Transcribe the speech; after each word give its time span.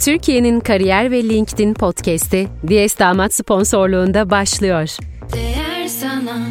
Türkiye'nin 0.00 0.60
kariyer 0.60 1.10
ve 1.10 1.22
LinkedIn 1.22 1.74
podcast'i 1.74 2.48
Diyes 2.68 2.98
Damat 2.98 3.34
sponsorluğunda 3.34 4.30
başlıyor. 4.30 4.96
Değer 5.32 5.88
sana 5.88 6.46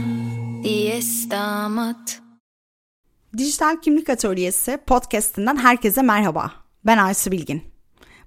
Diyes 0.64 1.30
Damat. 1.30 2.22
Dijital 3.38 3.82
Kimlik 3.82 4.10
Atölyesi 4.10 4.80
podcast'inden 4.88 5.58
herkese 5.58 6.02
merhaba. 6.02 6.52
Ben 6.86 6.98
Aysu 6.98 7.32
Bilgin. 7.32 7.64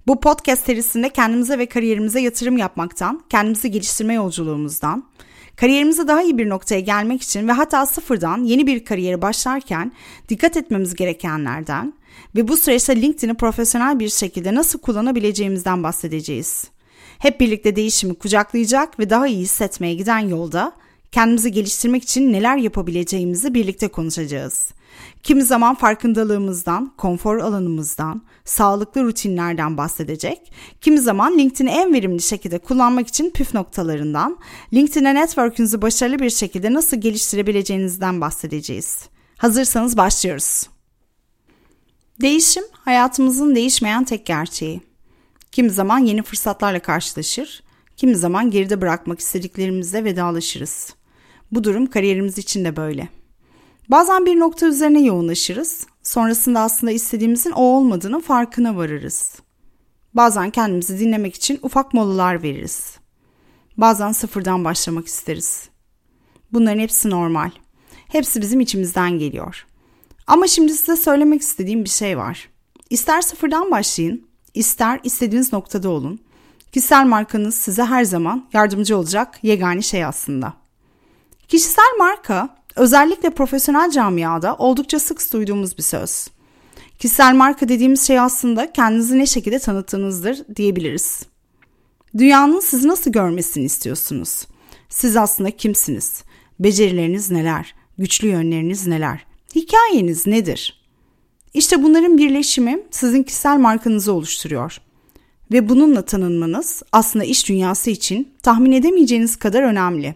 Bu 0.06 0.20
podcast 0.20 0.66
serisinde 0.66 1.08
kendimize 1.08 1.58
ve 1.58 1.66
kariyerimize 1.66 2.20
yatırım 2.20 2.56
yapmaktan, 2.56 3.22
kendimizi 3.30 3.70
geliştirme 3.70 4.14
yolculuğumuzdan, 4.14 5.04
kariyerimize 5.56 6.08
daha 6.08 6.22
iyi 6.22 6.38
bir 6.38 6.48
noktaya 6.48 6.80
gelmek 6.80 7.22
için 7.22 7.48
ve 7.48 7.52
hatta 7.52 7.86
sıfırdan 7.86 8.44
yeni 8.44 8.66
bir 8.66 8.84
kariyeri 8.84 9.22
başlarken 9.22 9.92
dikkat 10.28 10.56
etmemiz 10.56 10.94
gerekenlerden, 10.94 11.92
ve 12.36 12.48
bu 12.48 12.56
süreçte 12.56 13.02
LinkedIn'i 13.02 13.34
profesyonel 13.34 13.98
bir 13.98 14.08
şekilde 14.08 14.54
nasıl 14.54 14.78
kullanabileceğimizden 14.78 15.82
bahsedeceğiz. 15.82 16.64
Hep 17.18 17.40
birlikte 17.40 17.76
değişimi 17.76 18.14
kucaklayacak 18.14 18.98
ve 18.98 19.10
daha 19.10 19.26
iyi 19.26 19.40
hissetmeye 19.40 19.94
giden 19.94 20.18
yolda 20.18 20.72
kendimizi 21.12 21.52
geliştirmek 21.52 22.02
için 22.02 22.32
neler 22.32 22.56
yapabileceğimizi 22.56 23.54
birlikte 23.54 23.88
konuşacağız. 23.88 24.70
Kimi 25.22 25.44
zaman 25.44 25.74
farkındalığımızdan, 25.74 26.92
konfor 26.96 27.38
alanımızdan, 27.38 28.22
sağlıklı 28.44 29.04
rutinlerden 29.04 29.76
bahsedecek. 29.76 30.52
Kimi 30.80 30.98
zaman 30.98 31.38
LinkedIn'i 31.38 31.70
en 31.70 31.94
verimli 31.94 32.22
şekilde 32.22 32.58
kullanmak 32.58 33.08
için 33.08 33.30
püf 33.30 33.54
noktalarından, 33.54 34.38
LinkedIn'e 34.72 35.14
network'ünüzü 35.14 35.82
başarılı 35.82 36.18
bir 36.18 36.30
şekilde 36.30 36.72
nasıl 36.72 36.96
geliştirebileceğinizden 36.96 38.20
bahsedeceğiz. 38.20 39.08
Hazırsanız 39.36 39.96
başlıyoruz. 39.96 40.66
Değişim 42.20 42.64
hayatımızın 42.72 43.54
değişmeyen 43.54 44.04
tek 44.04 44.26
gerçeği. 44.26 44.80
Kimi 45.52 45.70
zaman 45.70 45.98
yeni 45.98 46.22
fırsatlarla 46.22 46.80
karşılaşır, 46.80 47.62
kimi 47.96 48.16
zaman 48.16 48.50
geride 48.50 48.80
bırakmak 48.80 49.20
istediklerimizle 49.20 50.04
vedalaşırız. 50.04 50.94
Bu 51.52 51.64
durum 51.64 51.86
kariyerimiz 51.86 52.38
için 52.38 52.64
de 52.64 52.76
böyle. 52.76 53.08
Bazen 53.88 54.26
bir 54.26 54.38
nokta 54.38 54.66
üzerine 54.66 55.00
yoğunlaşırız, 55.00 55.86
sonrasında 56.02 56.60
aslında 56.60 56.92
istediğimizin 56.92 57.50
o 57.50 57.62
olmadığının 57.62 58.20
farkına 58.20 58.76
varırız. 58.76 59.34
Bazen 60.14 60.50
kendimizi 60.50 60.98
dinlemek 60.98 61.34
için 61.34 61.58
ufak 61.62 61.94
molalar 61.94 62.42
veririz. 62.42 62.96
Bazen 63.76 64.12
sıfırdan 64.12 64.64
başlamak 64.64 65.06
isteriz. 65.06 65.68
Bunların 66.52 66.80
hepsi 66.80 67.10
normal. 67.10 67.50
Hepsi 68.08 68.40
bizim 68.40 68.60
içimizden 68.60 69.18
geliyor. 69.18 69.66
Ama 70.28 70.46
şimdi 70.46 70.74
size 70.74 70.96
söylemek 70.96 71.40
istediğim 71.40 71.84
bir 71.84 71.88
şey 71.88 72.18
var. 72.18 72.48
İster 72.90 73.22
sıfırdan 73.22 73.70
başlayın, 73.70 74.26
ister 74.54 75.00
istediğiniz 75.04 75.52
noktada 75.52 75.88
olun. 75.88 76.20
Kişisel 76.72 77.06
markanız 77.06 77.54
size 77.54 77.84
her 77.84 78.04
zaman 78.04 78.48
yardımcı 78.52 78.96
olacak 78.96 79.38
yegane 79.42 79.82
şey 79.82 80.04
aslında. 80.04 80.52
Kişisel 81.48 81.96
marka 81.98 82.48
özellikle 82.76 83.30
profesyonel 83.30 83.90
camiada 83.90 84.56
oldukça 84.56 84.98
sık 84.98 85.32
duyduğumuz 85.32 85.78
bir 85.78 85.82
söz. 85.82 86.28
Kişisel 86.98 87.34
marka 87.34 87.68
dediğimiz 87.68 88.06
şey 88.06 88.20
aslında 88.20 88.72
kendinizi 88.72 89.18
ne 89.18 89.26
şekilde 89.26 89.58
tanıttığınızdır 89.58 90.56
diyebiliriz. 90.56 91.22
Dünyanın 92.18 92.60
sizi 92.60 92.88
nasıl 92.88 93.12
görmesini 93.12 93.64
istiyorsunuz? 93.64 94.46
Siz 94.88 95.16
aslında 95.16 95.50
kimsiniz? 95.50 96.22
Becerileriniz 96.60 97.30
neler? 97.30 97.74
Güçlü 97.98 98.28
yönleriniz 98.28 98.86
neler? 98.86 99.27
Hikayeniz 99.54 100.26
nedir? 100.26 100.80
İşte 101.54 101.82
bunların 101.82 102.18
birleşimi 102.18 102.80
sizin 102.90 103.22
kişisel 103.22 103.58
markanızı 103.58 104.12
oluşturuyor. 104.12 104.80
Ve 105.52 105.68
bununla 105.68 106.02
tanınmanız 106.02 106.82
aslında 106.92 107.24
iş 107.24 107.48
dünyası 107.48 107.90
için 107.90 108.28
tahmin 108.42 108.72
edemeyeceğiniz 108.72 109.36
kadar 109.36 109.62
önemli. 109.62 110.14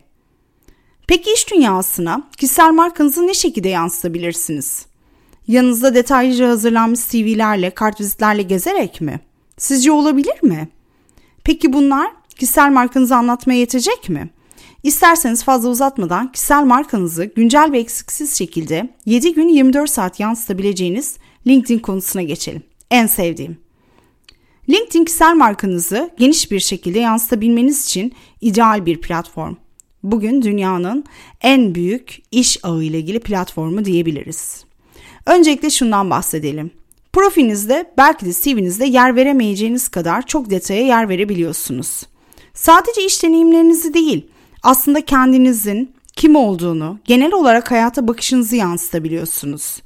Peki 1.06 1.32
iş 1.32 1.50
dünyasına 1.50 2.28
kişisel 2.36 2.72
markanızı 2.72 3.26
ne 3.26 3.34
şekilde 3.34 3.68
yansıtabilirsiniz? 3.68 4.86
Yanınızda 5.48 5.94
detaylıca 5.94 6.48
hazırlanmış 6.48 7.00
CV'lerle, 7.08 7.70
kartvizitlerle 7.70 8.42
gezerek 8.42 9.00
mi? 9.00 9.20
Sizce 9.58 9.92
olabilir 9.92 10.42
mi? 10.42 10.68
Peki 11.44 11.72
bunlar 11.72 12.10
kişisel 12.28 12.70
markanızı 12.70 13.16
anlatmaya 13.16 13.58
yetecek 13.58 14.08
mi? 14.08 14.30
İsterseniz 14.82 15.44
fazla 15.44 15.68
uzatmadan 15.68 16.32
kişisel 16.32 16.64
markanızı 16.64 17.24
güncel 17.24 17.72
ve 17.72 17.78
eksiksiz 17.78 18.38
şekilde 18.38 18.88
7 19.06 19.34
gün 19.34 19.48
24 19.48 19.90
saat 19.90 20.20
yansıtabileceğiniz 20.20 21.16
LinkedIn 21.46 21.78
konusuna 21.78 22.22
geçelim. 22.22 22.62
En 22.90 23.06
sevdiğim. 23.06 23.58
LinkedIn 24.68 25.04
kişisel 25.04 25.34
markanızı 25.34 26.10
geniş 26.18 26.50
bir 26.50 26.60
şekilde 26.60 26.98
yansıtabilmeniz 26.98 27.84
için 27.84 28.12
ideal 28.40 28.86
bir 28.86 29.00
platform. 29.00 29.54
Bugün 30.02 30.42
dünyanın 30.42 31.04
en 31.40 31.74
büyük 31.74 32.22
iş 32.32 32.58
ağı 32.62 32.82
ile 32.82 32.98
ilgili 32.98 33.20
platformu 33.20 33.84
diyebiliriz. 33.84 34.64
Öncelikle 35.26 35.70
şundan 35.70 36.10
bahsedelim. 36.10 36.70
Profilinizde 37.12 37.92
belki 37.98 38.26
de 38.26 38.32
CV'nizde 38.32 38.84
yer 38.84 39.16
veremeyeceğiniz 39.16 39.88
kadar 39.88 40.26
çok 40.26 40.50
detaya 40.50 40.86
yer 40.86 41.08
verebiliyorsunuz. 41.08 42.02
Sadece 42.54 43.06
iş 43.06 43.22
deneyimlerinizi 43.22 43.94
değil, 43.94 44.26
aslında 44.62 45.04
kendinizin 45.04 45.94
kim 46.16 46.36
olduğunu, 46.36 46.98
genel 47.04 47.32
olarak 47.32 47.70
hayata 47.70 48.08
bakışınızı 48.08 48.56
yansıtabiliyorsunuz. 48.56 49.82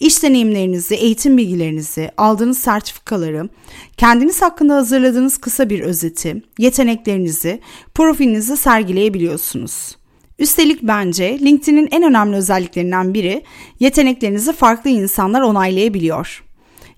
İş 0.00 0.22
deneyimlerinizi, 0.22 0.94
eğitim 0.94 1.36
bilgilerinizi, 1.36 2.10
aldığınız 2.16 2.58
sertifikaları, 2.58 3.48
kendiniz 3.96 4.42
hakkında 4.42 4.74
hazırladığınız 4.74 5.38
kısa 5.38 5.70
bir 5.70 5.80
özeti, 5.80 6.42
yeteneklerinizi, 6.58 7.60
profilinizi 7.94 8.56
sergileyebiliyorsunuz. 8.56 9.96
Üstelik 10.38 10.82
bence 10.82 11.38
LinkedIn'in 11.38 11.88
en 11.90 12.02
önemli 12.02 12.36
özelliklerinden 12.36 13.14
biri 13.14 13.42
yeteneklerinizi 13.80 14.52
farklı 14.52 14.90
insanlar 14.90 15.40
onaylayabiliyor. 15.40 16.44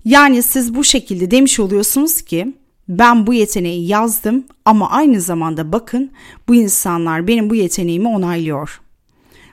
Yani 0.05 0.43
siz 0.43 0.75
bu 0.75 0.83
şekilde 0.83 1.31
demiş 1.31 1.59
oluyorsunuz 1.59 2.21
ki 2.21 2.53
ben 2.89 3.27
bu 3.27 3.33
yeteneği 3.33 3.87
yazdım 3.87 4.43
ama 4.65 4.89
aynı 4.89 5.21
zamanda 5.21 5.71
bakın 5.71 6.11
bu 6.47 6.55
insanlar 6.55 7.27
benim 7.27 7.49
bu 7.49 7.55
yeteneğimi 7.55 8.07
onaylıyor. 8.07 8.81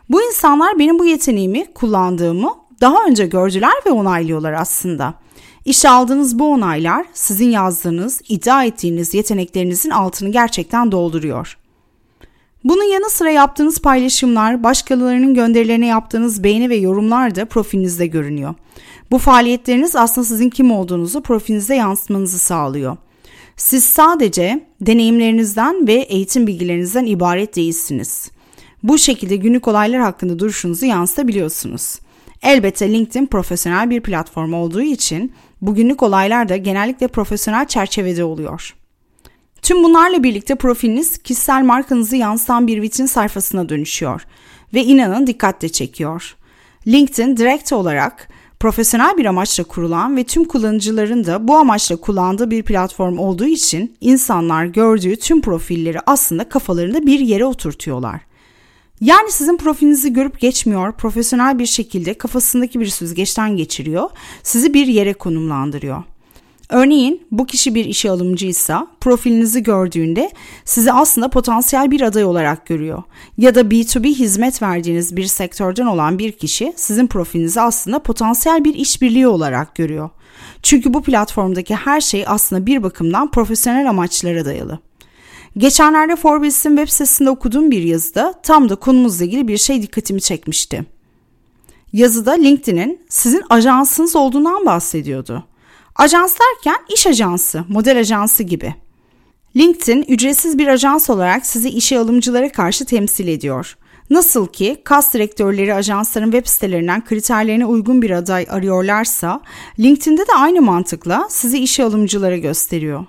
Bu 0.09 0.23
insanlar 0.23 0.79
benim 0.79 0.99
bu 0.99 1.05
yeteneğimi 1.05 1.67
kullandığımı 1.75 2.55
daha 2.81 3.05
önce 3.09 3.27
gördüler 3.27 3.73
ve 3.87 3.91
onaylıyorlar 3.91 4.53
aslında. 4.53 5.15
İşe 5.65 5.89
aldığınız 5.89 6.39
bu 6.39 6.53
onaylar 6.53 7.07
sizin 7.13 7.51
yazdığınız, 7.51 8.23
iddia 8.29 8.65
ettiğiniz 8.65 9.15
yeteneklerinizin 9.15 9.91
altını 9.91 10.29
gerçekten 10.29 10.93
dolduruyor. 10.93 11.59
Bunun 12.65 12.93
yanı 12.93 13.11
sıra 13.11 13.31
yaptığınız 13.31 13.79
paylaşımlar, 13.79 14.63
başkalarının 14.63 15.35
gönderilerine 15.35 15.87
yaptığınız 15.87 16.45
beğeni 16.45 16.71
ve 16.71 16.77
yorumlar 16.77 17.35
da 17.35 17.45
profilinizde 17.45 18.07
görünüyor. 18.07 18.55
Bu 19.11 19.19
faaliyetleriniz 19.19 19.97
aslında 19.97 20.25
sizin 20.25 20.51
kim 20.51 20.71
olduğunuzu 20.71 21.23
profilinizde 21.23 21.75
yansıtmanızı 21.75 22.39
sağlıyor. 22.39 22.97
Siz 23.56 23.84
sadece 23.84 24.67
deneyimlerinizden 24.81 25.87
ve 25.87 25.93
eğitim 25.93 26.47
bilgilerinizden 26.47 27.06
ibaret 27.06 27.56
değilsiniz. 27.56 28.31
Bu 28.83 28.99
şekilde 28.99 29.37
günlük 29.37 29.69
olaylar 29.69 30.00
hakkında 30.00 30.39
duruşunuzu 30.39 30.87
yansıtabiliyorsunuz. 30.87 31.99
Elbette 32.43 32.93
LinkedIn 32.93 33.27
profesyonel 33.27 33.91
bir 33.91 34.00
platform 34.00 34.53
olduğu 34.53 34.83
için 34.83 35.33
bugünlük 35.61 36.03
olaylar 36.03 36.49
da 36.49 36.56
genellikle 36.56 37.09
profesyonel 37.09 37.66
çerçevede 37.66 38.25
oluyor. 38.25 38.75
Tüm 39.62 39.84
bunlarla 39.84 40.22
birlikte 40.22 40.55
profiliniz 40.55 41.19
kişisel 41.19 41.62
markanızı 41.62 42.16
yansıtan 42.16 42.66
bir 42.66 42.83
vitrin 42.83 43.06
sayfasına 43.06 43.69
dönüşüyor 43.69 44.27
ve 44.75 44.84
inanın 44.84 45.27
dikkat 45.27 45.72
çekiyor. 45.72 46.37
LinkedIn 46.87 47.37
direkt 47.37 47.72
olarak 47.72 48.28
profesyonel 48.66 49.16
bir 49.16 49.25
amaçla 49.25 49.65
kurulan 49.65 50.16
ve 50.16 50.25
tüm 50.25 50.44
kullanıcıların 50.44 51.25
da 51.25 51.49
bu 51.49 51.56
amaçla 51.56 51.97
kullandığı 51.97 52.50
bir 52.50 52.62
platform 52.62 53.18
olduğu 53.18 53.45
için 53.45 53.97
insanlar 54.01 54.65
gördüğü 54.65 55.16
tüm 55.16 55.41
profilleri 55.41 55.98
aslında 56.07 56.48
kafalarında 56.48 57.07
bir 57.07 57.21
yere 57.21 57.45
oturtuyorlar. 57.45 58.21
Yani 59.01 59.33
sizin 59.33 59.57
profilinizi 59.57 60.13
görüp 60.13 60.41
geçmiyor, 60.41 60.92
profesyonel 60.92 61.59
bir 61.59 61.66
şekilde 61.66 62.15
kafasındaki 62.15 62.80
bir 62.80 62.86
süzgeçten 62.86 63.57
geçiriyor, 63.57 64.10
sizi 64.42 64.74
bir 64.74 64.86
yere 64.86 65.12
konumlandırıyor. 65.12 66.03
Örneğin 66.68 67.27
bu 67.30 67.47
kişi 67.47 67.74
bir 67.74 67.84
işe 67.84 68.10
alımcıysa 68.10 68.86
profilinizi 69.01 69.63
gördüğünde 69.63 70.30
sizi 70.65 70.92
aslında 70.92 71.28
potansiyel 71.28 71.91
bir 71.91 72.01
aday 72.01 72.24
olarak 72.24 72.66
görüyor. 72.66 73.03
Ya 73.39 73.54
da 73.54 73.60
B2B 73.60 74.15
hizmet 74.15 74.63
verdiğiniz 74.63 75.16
bir 75.16 75.24
sektörden 75.24 75.86
olan 75.86 76.18
bir 76.18 76.33
kişi 76.33 76.72
sizin 76.77 77.07
profilinizi 77.07 77.60
aslında 77.60 77.98
potansiyel 77.98 78.65
bir 78.65 78.74
işbirliği 78.74 79.28
olarak 79.28 79.74
görüyor. 79.74 80.10
Çünkü 80.63 80.95
bu 80.95 81.03
platformdaki 81.03 81.74
her 81.74 82.01
şey 82.01 82.24
aslında 82.27 82.66
bir 82.66 82.83
bakımdan 82.83 83.30
profesyonel 83.30 83.91
amaçlara 83.91 84.45
dayalı. 84.45 84.78
Geçenlerde 85.57 86.16
Forbes'in 86.16 86.77
web 86.77 86.89
sitesinde 86.89 87.30
okuduğum 87.30 87.71
bir 87.71 87.83
yazıda 87.83 88.34
tam 88.42 88.69
da 88.69 88.74
konumuzla 88.74 89.24
ilgili 89.24 89.48
bir 89.48 89.59
şey 89.59 89.83
dikkatimi 89.83 90.21
çekmişti. 90.21 90.84
Yazıda 91.92 92.33
LinkedIn'in 92.33 93.01
sizin 93.09 93.42
ajansınız 93.51 94.16
olduğundan 94.16 94.66
bahsediyordu. 94.66 95.45
Ajans 95.98 96.37
derken 96.41 96.84
iş 96.95 97.07
ajansı, 97.07 97.65
model 97.69 97.98
ajansı 97.98 98.43
gibi. 98.43 98.75
LinkedIn 99.57 100.04
ücretsiz 100.09 100.59
bir 100.59 100.69
ajans 100.69 101.10
olarak 101.10 101.47
sizi 101.47 101.69
işe 101.69 101.98
alımcılara 101.98 102.53
karşı 102.53 102.84
temsil 102.84 103.28
ediyor. 103.28 103.77
Nasıl 104.10 104.47
ki 104.47 104.77
kas 104.84 105.15
direktörleri 105.15 105.75
ajansların 105.75 106.31
web 106.31 106.47
sitelerinden 106.47 107.04
kriterlerine 107.04 107.66
uygun 107.66 108.03
bir 108.03 108.10
aday 108.10 108.47
arıyorlarsa, 108.51 109.41
LinkedIn'de 109.78 110.22
de 110.22 110.33
aynı 110.37 110.63
mantıkla 110.63 111.27
sizi 111.31 111.59
işe 111.59 111.84
alımcılara 111.84 112.37
gösteriyor. 112.37 113.07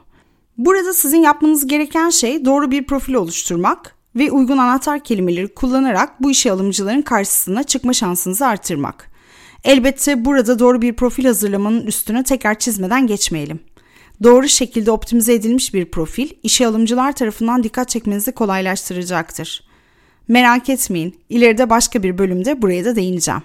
Burada 0.57 0.93
sizin 0.93 1.21
yapmanız 1.21 1.67
gereken 1.67 2.09
şey 2.09 2.45
doğru 2.45 2.71
bir 2.71 2.85
profil 2.85 3.13
oluşturmak 3.13 3.95
ve 4.15 4.31
uygun 4.31 4.57
anahtar 4.57 4.99
kelimeleri 4.99 5.53
kullanarak 5.53 6.23
bu 6.23 6.31
işe 6.31 6.51
alımcıların 6.51 7.01
karşısına 7.01 7.63
çıkma 7.63 7.93
şansınızı 7.93 8.45
artırmak. 8.45 9.06
Elbette 9.67 10.25
burada 10.25 10.59
doğru 10.59 10.81
bir 10.81 10.93
profil 10.93 11.25
hazırlamanın 11.25 11.85
üstüne 11.85 12.23
tekrar 12.23 12.59
çizmeden 12.59 13.07
geçmeyelim. 13.07 13.59
Doğru 14.23 14.47
şekilde 14.47 14.91
optimize 14.91 15.33
edilmiş 15.33 15.73
bir 15.73 15.85
profil 15.85 16.29
işe 16.43 16.67
alımcılar 16.67 17.15
tarafından 17.15 17.63
dikkat 17.63 17.89
çekmenizi 17.89 18.31
kolaylaştıracaktır. 18.31 19.63
Merak 20.27 20.69
etmeyin, 20.69 21.15
ileride 21.29 21.69
başka 21.69 22.03
bir 22.03 22.17
bölümde 22.17 22.61
buraya 22.61 22.85
da 22.85 22.95
değineceğim. 22.95 23.41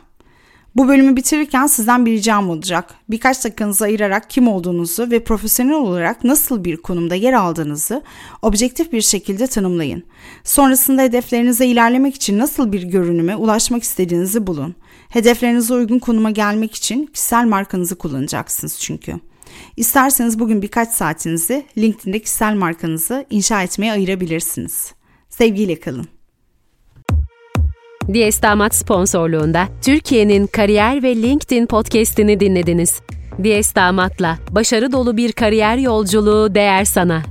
Bu 0.77 0.89
bölümü 0.89 1.17
bitirirken 1.17 1.67
sizden 1.67 2.07
bir 2.07 2.13
ricam 2.13 2.51
olacak. 2.51 2.95
Birkaç 3.11 3.45
dakikanızı 3.45 3.85
ayırarak 3.85 4.31
kim 4.31 4.49
olduğunuzu 4.49 5.11
ve 5.11 5.25
profesyonel 5.25 5.75
olarak 5.75 6.25
nasıl 6.25 6.65
bir 6.65 6.77
konumda 6.77 7.15
yer 7.15 7.33
aldığınızı 7.33 8.03
objektif 8.43 8.93
bir 8.93 9.01
şekilde 9.01 9.47
tanımlayın. 9.47 10.03
Sonrasında 10.45 11.03
hedeflerinize 11.03 11.67
ilerlemek 11.67 12.15
için 12.15 12.39
nasıl 12.39 12.73
bir 12.73 12.83
görünüme 12.83 13.37
ulaşmak 13.37 13.83
istediğinizi 13.83 14.47
bulun. 14.47 14.75
Hedeflerinize 15.09 15.75
uygun 15.75 15.99
konuma 15.99 16.31
gelmek 16.31 16.75
için 16.75 17.07
kişisel 17.07 17.47
markanızı 17.47 17.95
kullanacaksınız 17.99 18.79
çünkü. 18.81 19.15
İsterseniz 19.77 20.39
bugün 20.39 20.63
birkaç 20.63 20.89
saatinizi 20.89 21.67
LinkedIn'de 21.79 22.19
kişisel 22.19 22.55
markanızı 22.55 23.27
inşa 23.31 23.63
etmeye 23.63 23.93
ayırabilirsiniz. 23.93 24.93
Sevgiyle 25.29 25.81
kalın. 25.81 26.22
Diyes 28.09 28.43
Damat 28.43 28.75
sponsorluğunda 28.75 29.69
Türkiye'nin 29.83 30.47
kariyer 30.47 31.03
ve 31.03 31.17
LinkedIn 31.17 31.67
podcast'ini 31.67 32.41
dinlediniz. 32.41 33.01
Diyes 33.43 33.75
Damat'la 33.75 34.39
başarı 34.51 34.93
dolu 34.93 35.17
bir 35.17 35.33
kariyer 35.33 35.77
yolculuğu 35.77 36.55
değer 36.55 36.85
sana. 36.85 37.23